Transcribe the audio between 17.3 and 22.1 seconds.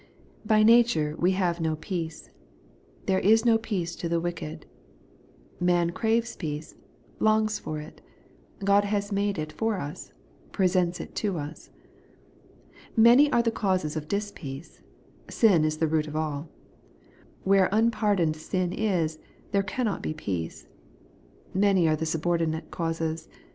Where unpardoned sin is, there cannot be peace. Many are the